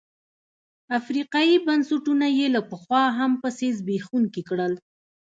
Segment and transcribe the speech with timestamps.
[0.99, 4.73] افریقايي بنسټونه یې له پخوا هم پسې زبېښونکي کړل.